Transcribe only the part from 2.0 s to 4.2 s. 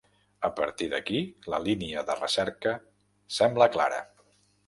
de recerca sembla clara.